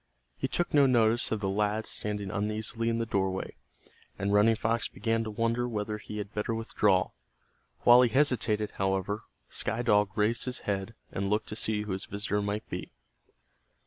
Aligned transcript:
He 0.35 0.47
took 0.47 0.73
no 0.73 0.87
notice 0.87 1.31
of 1.31 1.41
the 1.41 1.47
lad 1.47 1.85
standing 1.85 2.31
uneasily 2.31 2.89
in 2.89 2.97
the 2.97 3.05
doorway, 3.05 3.53
and 4.17 4.33
Running 4.33 4.55
Fox 4.55 4.87
began 4.87 5.23
to 5.25 5.29
wonder 5.29 5.67
whether 5.69 5.99
he 5.99 6.17
had 6.17 6.33
better 6.33 6.55
withdraw. 6.55 7.11
While 7.81 8.01
he 8.01 8.09
hesitated, 8.09 8.71
however, 8.77 9.25
Sky 9.47 9.83
Dog 9.83 10.09
raised 10.17 10.45
his 10.45 10.61
head 10.61 10.95
and 11.11 11.29
looked 11.29 11.49
to 11.49 11.55
see 11.55 11.83
who 11.83 11.91
his 11.91 12.05
visitor 12.05 12.41
might 12.41 12.67
be. 12.67 12.91